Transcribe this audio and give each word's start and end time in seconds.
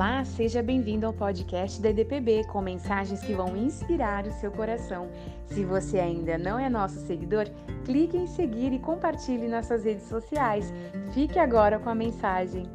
Olá, 0.00 0.24
seja 0.24 0.62
bem-vindo 0.62 1.04
ao 1.04 1.12
podcast 1.12 1.78
da 1.78 1.90
EDPB 1.90 2.44
com 2.44 2.62
mensagens 2.62 3.20
que 3.20 3.34
vão 3.34 3.54
inspirar 3.54 4.26
o 4.26 4.32
seu 4.32 4.50
coração. 4.50 5.10
Se 5.44 5.62
você 5.62 5.98
ainda 5.98 6.38
não 6.38 6.58
é 6.58 6.70
nosso 6.70 6.98
seguidor, 7.06 7.44
clique 7.84 8.16
em 8.16 8.26
seguir 8.26 8.72
e 8.72 8.78
compartilhe 8.78 9.46
nas 9.46 9.66
suas 9.66 9.84
redes 9.84 10.08
sociais. 10.08 10.72
Fique 11.12 11.38
agora 11.38 11.78
com 11.78 11.90
a 11.90 11.94
mensagem. 11.94 12.66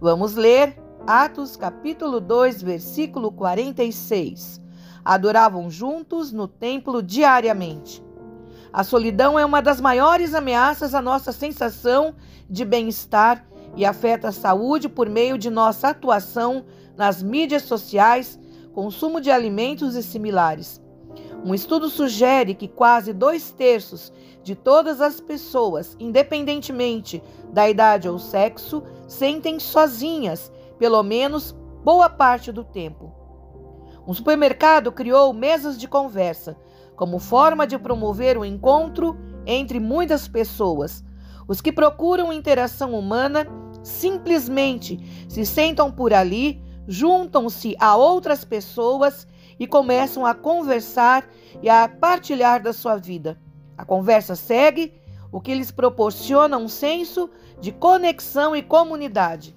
Vamos 0.00 0.34
ler 0.36 0.74
Atos 1.06 1.54
capítulo 1.54 2.18
2, 2.18 2.62
versículo 2.62 3.30
46. 3.30 4.58
Adoravam 5.04 5.68
juntos 5.68 6.32
no 6.32 6.48
templo 6.48 7.02
diariamente. 7.02 8.02
A 8.72 8.84
solidão 8.84 9.36
é 9.36 9.44
uma 9.44 9.60
das 9.60 9.80
maiores 9.80 10.32
ameaças 10.32 10.94
à 10.94 11.02
nossa 11.02 11.32
sensação 11.32 12.14
de 12.48 12.64
bem-estar 12.64 13.44
e 13.76 13.84
afeta 13.84 14.28
a 14.28 14.32
saúde 14.32 14.88
por 14.88 15.08
meio 15.08 15.36
de 15.36 15.50
nossa 15.50 15.88
atuação 15.88 16.64
nas 16.96 17.20
mídias 17.20 17.62
sociais, 17.62 18.38
consumo 18.72 19.20
de 19.20 19.28
alimentos 19.28 19.96
e 19.96 20.02
similares. 20.02 20.80
Um 21.44 21.52
estudo 21.52 21.88
sugere 21.88 22.54
que 22.54 22.68
quase 22.68 23.12
dois 23.12 23.50
terços 23.50 24.12
de 24.44 24.54
todas 24.54 25.00
as 25.00 25.20
pessoas, 25.20 25.96
independentemente 25.98 27.20
da 27.52 27.68
idade 27.68 28.08
ou 28.08 28.20
sexo, 28.20 28.84
sentem 29.08 29.58
sozinhas, 29.58 30.52
pelo 30.78 31.02
menos 31.02 31.52
boa 31.82 32.08
parte 32.08 32.52
do 32.52 32.62
tempo. 32.62 33.12
Um 34.06 34.14
supermercado 34.14 34.92
criou 34.92 35.32
mesas 35.32 35.78
de 35.78 35.88
conversa 35.88 36.56
como 37.00 37.18
forma 37.18 37.66
de 37.66 37.78
promover 37.78 38.36
o 38.36 38.44
encontro 38.44 39.18
entre 39.46 39.80
muitas 39.80 40.28
pessoas. 40.28 41.02
Os 41.48 41.62
que 41.62 41.72
procuram 41.72 42.30
interação 42.30 42.92
humana 42.92 43.46
simplesmente 43.82 45.26
se 45.26 45.46
sentam 45.46 45.90
por 45.90 46.12
ali, 46.12 46.62
juntam-se 46.86 47.74
a 47.80 47.96
outras 47.96 48.44
pessoas 48.44 49.26
e 49.58 49.66
começam 49.66 50.26
a 50.26 50.34
conversar 50.34 51.26
e 51.62 51.70
a 51.70 51.88
partilhar 51.88 52.62
da 52.62 52.74
sua 52.74 52.96
vida. 52.96 53.40
A 53.78 53.84
conversa 53.86 54.36
segue, 54.36 54.92
o 55.32 55.40
que 55.40 55.54
lhes 55.54 55.70
proporciona 55.70 56.58
um 56.58 56.68
senso 56.68 57.30
de 57.62 57.72
conexão 57.72 58.54
e 58.54 58.60
comunidade. 58.60 59.56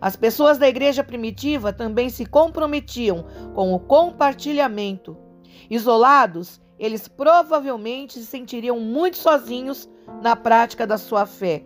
As 0.00 0.16
pessoas 0.16 0.58
da 0.58 0.68
igreja 0.68 1.04
primitiva 1.04 1.72
também 1.72 2.10
se 2.10 2.26
comprometiam 2.26 3.24
com 3.54 3.72
o 3.72 3.78
compartilhamento. 3.78 5.27
Isolados, 5.70 6.60
eles 6.78 7.08
provavelmente 7.08 8.14
se 8.14 8.26
sentiriam 8.26 8.78
muito 8.78 9.16
sozinhos 9.16 9.88
na 10.22 10.36
prática 10.36 10.86
da 10.86 10.96
sua 10.96 11.26
fé, 11.26 11.64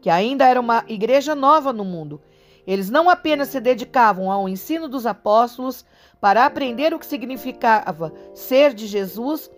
que 0.00 0.10
ainda 0.10 0.46
era 0.46 0.60
uma 0.60 0.84
igreja 0.88 1.34
nova 1.34 1.72
no 1.72 1.84
mundo. 1.84 2.20
Eles 2.66 2.90
não 2.90 3.08
apenas 3.08 3.48
se 3.48 3.60
dedicavam 3.60 4.30
ao 4.30 4.48
ensino 4.48 4.88
dos 4.88 5.06
apóstolos 5.06 5.84
para 6.20 6.44
aprender 6.44 6.92
o 6.92 6.98
que 6.98 7.06
significava 7.06 8.12
ser 8.34 8.74
de 8.74 8.86
Jesus, 8.86 9.50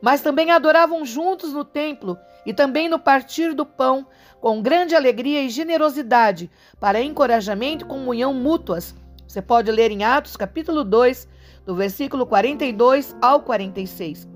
mas 0.00 0.20
também 0.20 0.50
adoravam 0.50 1.04
juntos 1.04 1.52
no 1.52 1.64
templo 1.64 2.16
e 2.46 2.52
também 2.52 2.88
no 2.88 2.98
partir 2.98 3.54
do 3.54 3.66
pão, 3.66 4.06
com 4.40 4.62
grande 4.62 4.94
alegria 4.94 5.42
e 5.42 5.48
generosidade, 5.48 6.50
para 6.78 7.02
encorajamento 7.02 7.84
e 7.84 7.88
comunhão 7.88 8.32
mútuas. 8.32 8.94
Você 9.26 9.42
pode 9.42 9.70
ler 9.70 9.90
em 9.90 10.04
Atos 10.04 10.36
capítulo 10.36 10.84
2, 10.84 11.26
do 11.64 11.74
versículo 11.74 12.26
42 12.26 13.16
ao 13.20 13.40
46. 13.40 14.28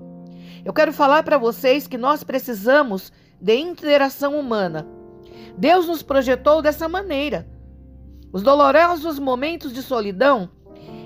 Eu 0.63 0.73
quero 0.73 0.91
falar 0.91 1.23
para 1.23 1.37
vocês 1.37 1.87
que 1.87 1.97
nós 1.97 2.23
precisamos 2.23 3.11
de 3.39 3.55
interação 3.55 4.39
humana. 4.39 4.87
Deus 5.57 5.87
nos 5.87 6.03
projetou 6.03 6.61
dessa 6.61 6.87
maneira. 6.89 7.47
Os 8.31 8.43
dolorosos 8.43 9.17
momentos 9.17 9.73
de 9.73 9.81
solidão 9.81 10.49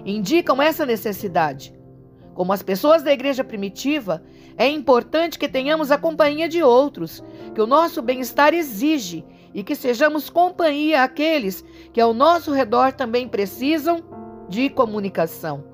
indicam 0.05 0.61
essa 0.61 0.85
necessidade. 0.85 1.73
Como 2.33 2.51
as 2.51 2.63
pessoas 2.63 3.03
da 3.03 3.13
igreja 3.13 3.43
primitiva, 3.43 4.23
é 4.57 4.67
importante 4.67 5.37
que 5.37 5.47
tenhamos 5.47 5.91
a 5.91 5.97
companhia 5.97 6.49
de 6.49 6.63
outros, 6.63 7.23
que 7.53 7.61
o 7.61 7.67
nosso 7.67 8.01
bem-estar 8.01 8.53
exige 8.53 9.23
e 9.53 9.63
que 9.63 9.75
sejamos 9.75 10.29
companhia 10.29 11.03
àqueles 11.03 11.63
que 11.93 12.01
ao 12.01 12.13
nosso 12.13 12.51
redor 12.51 12.91
também 12.91 13.27
precisam 13.27 14.03
de 14.49 14.69
comunicação. 14.69 15.72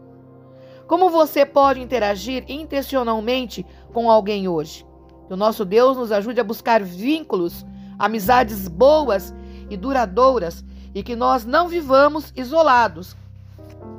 Como 0.90 1.12
você 1.12 1.46
pode 1.46 1.80
interagir 1.80 2.44
intencionalmente 2.48 3.64
com 3.94 4.10
alguém 4.10 4.48
hoje? 4.48 4.84
Que 5.28 5.34
o 5.36 5.38
nosso 5.38 5.64
Deus 5.64 5.96
nos 5.96 6.12
ajude 6.12 6.42
a 6.42 6.44
buscar 6.44 6.82
vínculos, 6.82 7.64
amizades 8.00 8.68
boas 8.68 9.32
e 9.70 9.78
duradouras 9.78 10.66
e 10.96 11.04
que 11.04 11.16
nós 11.16 11.46
não 11.46 11.68
vivamos 11.68 12.34
isolados, 12.36 13.16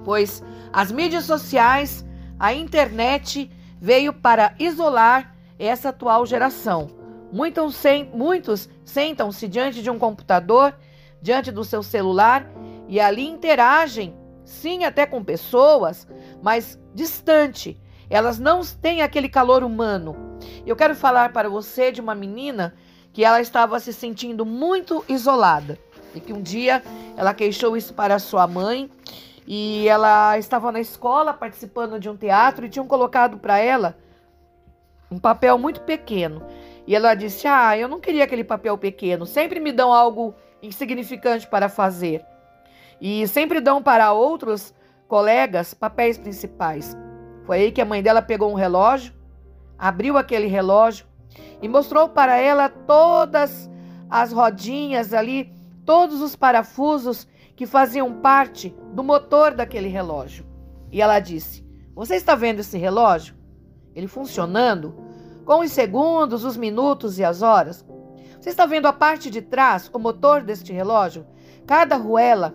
pois 0.04 0.42
as 0.72 0.90
mídias 0.90 1.26
sociais, 1.26 2.04
a 2.36 2.52
internet 2.52 3.48
veio 3.80 4.12
para 4.12 4.52
isolar 4.58 5.32
essa 5.60 5.90
atual 5.90 6.26
geração. 6.26 6.90
Muitos, 7.30 7.80
muitos 8.12 8.68
sentam-se 8.84 9.46
diante 9.46 9.80
de 9.80 9.90
um 9.90 9.98
computador, 9.98 10.74
diante 11.22 11.52
do 11.52 11.62
seu 11.62 11.84
celular 11.84 12.50
e 12.88 12.98
ali 12.98 13.28
interagem, 13.28 14.12
sim, 14.44 14.82
até 14.82 15.06
com 15.06 15.22
pessoas, 15.22 16.08
mas 16.42 16.78
distante. 16.94 17.80
Elas 18.08 18.38
não 18.38 18.60
têm 18.62 19.02
aquele 19.02 19.28
calor 19.28 19.62
humano. 19.62 20.16
Eu 20.66 20.74
quero 20.74 20.94
falar 20.94 21.32
para 21.32 21.48
você 21.48 21.92
de 21.92 22.00
uma 22.00 22.14
menina 22.14 22.74
que 23.12 23.24
ela 23.24 23.40
estava 23.40 23.78
se 23.78 23.92
sentindo 23.92 24.44
muito 24.44 25.04
isolada 25.08 25.78
e 26.14 26.20
que 26.20 26.32
um 26.32 26.42
dia 26.42 26.82
ela 27.16 27.34
queixou 27.34 27.76
isso 27.76 27.94
para 27.94 28.18
sua 28.18 28.46
mãe 28.46 28.90
e 29.46 29.88
ela 29.88 30.38
estava 30.38 30.70
na 30.70 30.80
escola 30.80 31.32
participando 31.32 31.98
de 31.98 32.08
um 32.08 32.16
teatro 32.16 32.66
e 32.66 32.68
tinham 32.68 32.86
colocado 32.86 33.38
para 33.38 33.58
ela 33.58 33.96
um 35.10 35.18
papel 35.18 35.58
muito 35.58 35.80
pequeno. 35.80 36.42
E 36.86 36.94
ela 36.94 37.14
disse: 37.14 37.46
"Ah, 37.46 37.76
eu 37.76 37.88
não 37.88 38.00
queria 38.00 38.24
aquele 38.24 38.44
papel 38.44 38.76
pequeno. 38.78 39.26
Sempre 39.26 39.60
me 39.60 39.72
dão 39.72 39.92
algo 39.92 40.34
insignificante 40.62 41.46
para 41.46 41.68
fazer. 41.68 42.24
E 43.00 43.26
sempre 43.26 43.60
dão 43.60 43.82
para 43.82 44.12
outros 44.12 44.74
colegas 45.10 45.74
papéis 45.74 46.16
principais. 46.16 46.96
Foi 47.44 47.58
aí 47.58 47.72
que 47.72 47.80
a 47.80 47.84
mãe 47.84 48.00
dela 48.00 48.22
pegou 48.22 48.48
um 48.48 48.54
relógio, 48.54 49.12
abriu 49.76 50.16
aquele 50.16 50.46
relógio 50.46 51.04
e 51.60 51.68
mostrou 51.68 52.08
para 52.08 52.36
ela 52.36 52.68
todas 52.68 53.68
as 54.08 54.32
rodinhas 54.32 55.12
ali, 55.12 55.52
todos 55.84 56.20
os 56.20 56.36
parafusos 56.36 57.26
que 57.56 57.66
faziam 57.66 58.20
parte 58.20 58.72
do 58.94 59.02
motor 59.02 59.52
daquele 59.52 59.88
relógio. 59.88 60.46
E 60.92 61.02
ela 61.02 61.18
disse: 61.18 61.66
Você 61.92 62.14
está 62.14 62.36
vendo 62.36 62.60
esse 62.60 62.78
relógio? 62.78 63.34
Ele 63.96 64.06
funcionando 64.06 64.94
com 65.44 65.58
os 65.58 65.72
segundos, 65.72 66.44
os 66.44 66.56
minutos 66.56 67.18
e 67.18 67.24
as 67.24 67.42
horas. 67.42 67.84
Você 68.40 68.50
está 68.50 68.64
vendo 68.64 68.86
a 68.86 68.92
parte 68.92 69.28
de 69.28 69.42
trás, 69.42 69.90
o 69.92 69.98
motor 69.98 70.42
deste 70.42 70.72
relógio? 70.72 71.26
Cada 71.66 71.96
ruela 71.96 72.54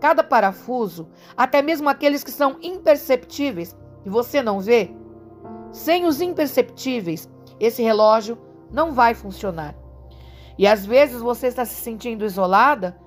cada 0.00 0.24
parafuso, 0.24 1.08
até 1.36 1.60
mesmo 1.60 1.88
aqueles 1.88 2.24
que 2.24 2.30
são 2.30 2.56
imperceptíveis 2.62 3.76
e 4.04 4.08
você 4.08 4.42
não 4.42 4.60
vê, 4.60 4.90
sem 5.70 6.04
os 6.04 6.20
imperceptíveis, 6.20 7.28
esse 7.58 7.82
relógio 7.82 8.38
não 8.72 8.92
vai 8.92 9.14
funcionar. 9.14 9.74
E 10.58 10.66
às 10.66 10.84
vezes 10.84 11.20
você 11.20 11.46
está 11.46 11.64
se 11.64 11.74
sentindo 11.74 12.24
isolada, 12.24 12.98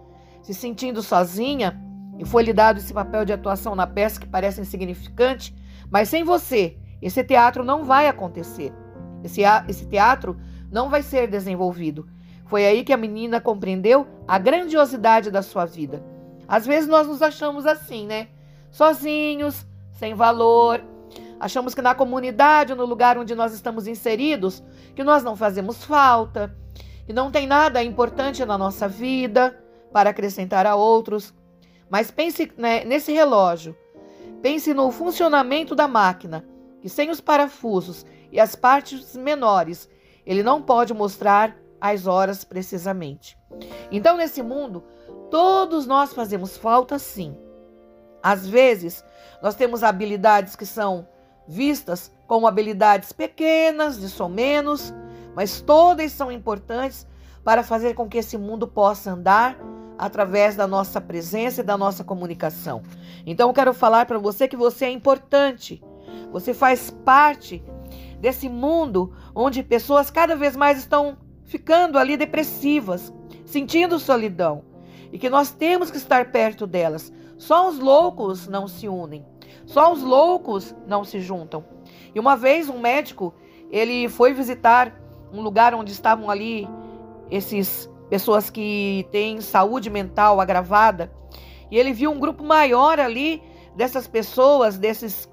se 0.41 0.53
sentindo 0.53 1.01
sozinha, 1.01 1.79
e 2.17 2.25
foi 2.25 2.43
lhe 2.43 2.53
dado 2.53 2.77
esse 2.77 2.93
papel 2.93 3.25
de 3.25 3.33
atuação 3.33 3.75
na 3.75 3.87
peça 3.87 4.19
que 4.19 4.27
parece 4.27 4.61
insignificante, 4.61 5.55
mas 5.89 6.09
sem 6.09 6.23
você, 6.23 6.77
esse 7.01 7.23
teatro 7.23 7.63
não 7.63 7.83
vai 7.83 8.07
acontecer. 8.07 8.71
Esse, 9.23 9.41
esse 9.67 9.85
teatro 9.87 10.37
não 10.71 10.89
vai 10.89 11.01
ser 11.01 11.27
desenvolvido. 11.27 12.07
Foi 12.45 12.65
aí 12.65 12.83
que 12.83 12.93
a 12.93 12.97
menina 12.97 13.41
compreendeu 13.41 14.07
a 14.27 14.37
grandiosidade 14.37 15.31
da 15.31 15.41
sua 15.41 15.65
vida. 15.65 16.03
Às 16.47 16.65
vezes 16.65 16.89
nós 16.89 17.07
nos 17.07 17.21
achamos 17.21 17.65
assim, 17.65 18.05
né? 18.05 18.27
Sozinhos, 18.71 19.65
sem 19.93 20.13
valor. 20.13 20.83
Achamos 21.39 21.75
que 21.75 21.81
na 21.81 21.93
comunidade, 21.93 22.73
no 22.73 22.85
lugar 22.85 23.17
onde 23.17 23.35
nós 23.35 23.53
estamos 23.53 23.87
inseridos, 23.87 24.63
que 24.95 25.03
nós 25.03 25.23
não 25.23 25.35
fazemos 25.35 25.83
falta, 25.83 26.55
que 27.05 27.13
não 27.13 27.31
tem 27.31 27.45
nada 27.45 27.83
importante 27.83 28.45
na 28.45 28.57
nossa 28.57 28.87
vida 28.87 29.57
para 29.91 30.09
acrescentar 30.09 30.65
a 30.65 30.75
outros. 30.75 31.33
Mas 31.89 32.09
pense 32.09 32.51
né, 32.57 32.83
nesse 32.85 33.11
relógio. 33.11 33.75
Pense 34.41 34.73
no 34.73 34.91
funcionamento 34.91 35.75
da 35.75 35.87
máquina, 35.87 36.45
que 36.81 36.89
sem 36.89 37.09
os 37.09 37.21
parafusos 37.21 38.05
e 38.31 38.39
as 38.39 38.55
partes 38.55 39.15
menores, 39.15 39.89
ele 40.25 40.43
não 40.43 40.61
pode 40.61 40.93
mostrar 40.93 41.55
as 41.79 42.07
horas 42.07 42.43
precisamente. 42.43 43.37
Então, 43.91 44.17
nesse 44.17 44.41
mundo, 44.41 44.83
Todos 45.33 45.87
nós 45.87 46.13
fazemos 46.13 46.55
falta, 46.55 46.99
sim. 46.99 47.35
Às 48.21 48.47
vezes, 48.47 49.03
nós 49.41 49.55
temos 49.55 49.81
habilidades 49.81 50.55
que 50.55 50.63
são 50.63 51.07
vistas 51.47 52.11
com 52.27 52.45
habilidades 52.45 53.11
pequenas, 53.11 53.99
de 53.99 54.09
som 54.09 54.29
menos, 54.29 54.93
mas 55.35 55.59
todas 55.59 56.11
são 56.11 56.31
importantes 56.31 57.07
para 57.43 57.63
fazer 57.63 57.95
com 57.95 58.07
que 58.07 58.19
esse 58.19 58.37
mundo 58.37 58.67
possa 58.67 59.09
andar 59.09 59.57
através 59.97 60.55
da 60.55 60.67
nossa 60.67 61.01
presença 61.01 61.61
e 61.61 61.63
da 61.63 61.79
nossa 61.79 62.03
comunicação. 62.03 62.83
Então 63.25 63.49
eu 63.49 63.53
quero 63.55 63.73
falar 63.73 64.05
para 64.05 64.19
você 64.19 64.47
que 64.47 64.55
você 64.55 64.85
é 64.85 64.91
importante. 64.91 65.83
Você 66.31 66.53
faz 66.53 66.91
parte 66.91 67.63
desse 68.19 68.47
mundo 68.47 69.11
onde 69.33 69.63
pessoas 69.63 70.11
cada 70.11 70.35
vez 70.35 70.55
mais 70.55 70.77
estão 70.77 71.17
ficando 71.43 71.97
ali 71.97 72.15
depressivas, 72.17 73.11
sentindo 73.47 73.97
solidão, 73.97 74.71
e 75.13 75.19
que 75.19 75.29
nós 75.29 75.51
temos 75.51 75.91
que 75.91 75.97
estar 75.97 76.31
perto 76.31 76.65
delas. 76.65 77.13
Só 77.37 77.69
os 77.69 77.77
loucos 77.77 78.47
não 78.47 78.67
se 78.67 78.89
unem, 78.89 79.23
só 79.63 79.93
os 79.93 80.01
loucos 80.01 80.75
não 80.87 81.03
se 81.03 81.21
juntam. 81.21 81.63
E 82.15 82.19
uma 82.19 82.35
vez 82.35 82.67
um 82.67 82.79
médico, 82.79 83.31
ele 83.71 84.09
foi 84.09 84.33
visitar 84.33 84.99
um 85.31 85.41
lugar 85.41 85.75
onde 85.75 85.91
estavam 85.91 86.31
ali 86.31 86.67
esses 87.29 87.89
pessoas 88.09 88.49
que 88.49 89.07
têm 89.11 89.39
saúde 89.39 89.89
mental 89.89 90.41
agravada, 90.41 91.11
e 91.69 91.77
ele 91.77 91.93
viu 91.93 92.11
um 92.11 92.19
grupo 92.19 92.43
maior 92.43 92.99
ali 92.99 93.41
dessas 93.75 94.07
pessoas, 94.07 94.77
desses 94.77 95.29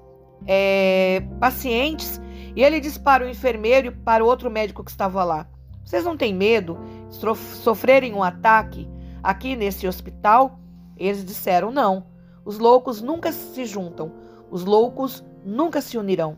é, 0.47 1.23
pacientes, 1.39 2.21
e 2.55 2.63
ele 2.63 2.79
disse 2.79 2.99
para 2.99 3.25
o 3.25 3.29
enfermeiro 3.29 3.87
e 3.87 3.91
para 3.91 4.23
o 4.23 4.27
outro 4.27 4.49
médico 4.49 4.83
que 4.83 4.91
estava 4.91 5.23
lá: 5.23 5.47
Vocês 5.83 6.03
não 6.03 6.17
têm 6.17 6.33
medo 6.33 6.77
de 7.09 7.15
sofrerem 7.15 8.13
um 8.13 8.23
ataque 8.23 8.87
aqui 9.23 9.55
nesse 9.55 9.87
hospital? 9.87 10.59
Eles 10.97 11.25
disseram: 11.25 11.71
Não. 11.71 12.11
Os 12.43 12.57
loucos 12.57 13.01
nunca 13.01 13.31
se 13.31 13.65
juntam, 13.65 14.11
os 14.49 14.65
loucos 14.65 15.23
nunca 15.45 15.79
se 15.79 15.97
unirão. 15.97 16.37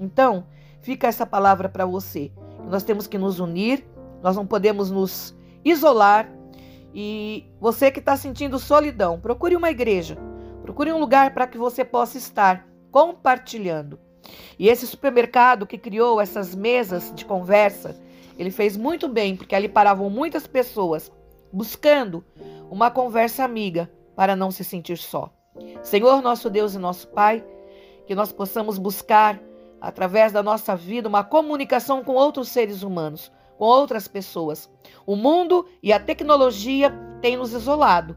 Então, 0.00 0.46
fica 0.80 1.06
essa 1.06 1.26
palavra 1.26 1.68
para 1.68 1.84
você. 1.84 2.32
Nós 2.68 2.82
temos 2.82 3.06
que 3.06 3.18
nos 3.18 3.38
unir, 3.38 3.86
nós 4.22 4.34
não 4.34 4.46
podemos 4.46 4.90
nos 4.90 5.36
isolar. 5.64 6.30
E 6.94 7.46
você 7.60 7.90
que 7.90 8.00
está 8.00 8.16
sentindo 8.16 8.58
solidão, 8.58 9.20
procure 9.20 9.56
uma 9.56 9.70
igreja, 9.70 10.16
procure 10.62 10.92
um 10.92 10.98
lugar 10.98 11.32
para 11.32 11.46
que 11.46 11.56
você 11.56 11.84
possa 11.84 12.18
estar 12.18 12.66
compartilhando. 12.90 13.98
E 14.58 14.68
esse 14.68 14.86
supermercado 14.86 15.66
que 15.66 15.78
criou 15.78 16.20
essas 16.20 16.54
mesas 16.54 17.12
de 17.14 17.24
conversa, 17.24 17.96
ele 18.38 18.50
fez 18.50 18.76
muito 18.76 19.08
bem, 19.08 19.36
porque 19.36 19.54
ali 19.54 19.68
paravam 19.68 20.08
muitas 20.08 20.46
pessoas 20.46 21.10
buscando 21.52 22.24
uma 22.70 22.90
conversa 22.90 23.44
amiga 23.44 23.90
para 24.16 24.34
não 24.34 24.50
se 24.50 24.64
sentir 24.64 24.98
só. 24.98 25.32
Senhor, 25.82 26.22
nosso 26.22 26.48
Deus 26.48 26.74
e 26.74 26.78
nosso 26.78 27.08
Pai, 27.08 27.44
que 28.06 28.14
nós 28.14 28.32
possamos 28.32 28.78
buscar, 28.78 29.40
através 29.80 30.32
da 30.32 30.42
nossa 30.42 30.74
vida, 30.74 31.08
uma 31.08 31.24
comunicação 31.24 32.02
com 32.02 32.14
outros 32.14 32.48
seres 32.48 32.82
humanos 32.82 33.30
com 33.62 33.66
outras 33.66 34.08
pessoas. 34.08 34.68
O 35.06 35.14
mundo 35.14 35.68
e 35.80 35.92
a 35.92 36.00
tecnologia 36.00 36.92
têm 37.20 37.36
nos 37.36 37.52
isolado, 37.52 38.16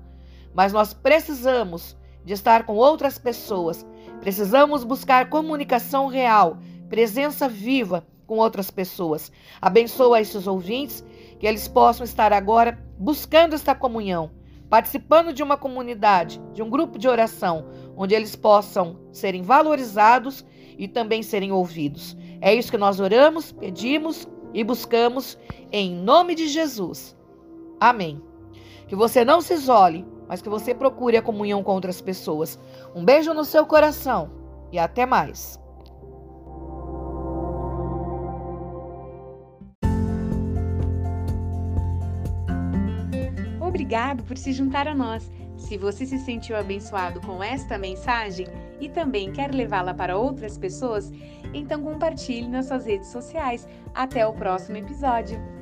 mas 0.56 0.74
nós 0.74 0.92
precisamos 0.92 1.96
de 2.24 2.34
estar 2.34 2.66
com 2.66 2.76
outras 2.76 3.20
pessoas. 3.20 3.86
Precisamos 4.20 4.84
buscar 4.84 5.30
comunicação 5.30 6.08
real, 6.08 6.58
presença 6.90 7.48
viva 7.48 8.08
com 8.26 8.38
outras 8.40 8.72
pessoas. 8.72 9.32
Abençoa 9.62 10.20
esses 10.20 10.48
ouvintes 10.48 11.06
que 11.40 11.48
eles 11.48 11.68
possam 11.68 12.04
estar 12.04 12.32
agora 12.34 12.80
buscando 12.98 13.54
esta 13.54 13.76
comunhão, 13.76 14.32
participando 14.70 15.34
de 15.34 15.44
uma 15.44 15.58
comunidade, 15.58 16.42
de 16.54 16.62
um 16.62 16.70
grupo 16.70 16.98
de 16.98 17.08
oração, 17.08 17.66
onde 17.96 18.16
eles 18.16 18.36
possam 18.36 19.00
serem 19.12 19.42
valorizados 19.42 20.46
e 20.78 20.88
também 20.88 21.24
serem 21.24 21.52
ouvidos. 21.52 22.16
É 22.42 22.54
isso 22.54 22.72
que 22.72 22.78
nós 22.78 23.00
oramos, 23.00 23.52
pedimos 23.52 24.28
e 24.54 24.64
buscamos 24.64 25.38
em 25.72 25.94
nome 25.96 26.36
de 26.36 26.48
Jesus. 26.48 27.16
Amém. 27.80 28.22
Que 28.88 28.96
você 28.96 29.26
não 29.26 29.42
se 29.42 29.54
isole, 29.54 30.06
mas 30.28 30.42
que 30.42 30.50
você 30.50 30.74
procure 30.74 31.18
a 31.18 31.22
comunhão 31.22 31.64
com 31.64 31.74
outras 31.74 32.02
pessoas. 32.02 32.60
Um 32.96 33.04
beijo 33.04 33.34
no 33.34 33.46
seu 33.46 33.66
coração 33.66 34.32
e 34.72 34.80
até 34.80 35.06
mais. 35.06 35.60
Obrigado 43.86 44.24
por 44.24 44.36
se 44.36 44.52
juntar 44.52 44.88
a 44.88 44.96
nós. 44.96 45.32
Se 45.58 45.78
você 45.78 46.08
se 46.08 46.18
sentiu 46.18 46.58
abençoado 46.58 47.22
com 47.22 47.44
esta 47.44 47.78
mensagem 47.78 48.48
e 48.82 48.90
também 48.90 49.32
quer 49.32 49.54
levá-la 49.54 49.94
para 49.94 50.18
outras 50.18 50.58
pessoas, 50.58 51.12
então 51.54 51.84
compartilhe 51.84 52.48
nas 52.48 52.66
suas 52.66 52.84
redes 52.84 53.10
sociais. 53.10 53.68
Até 53.94 54.26
o 54.26 54.34
próximo 54.34 54.78
episódio! 54.78 55.55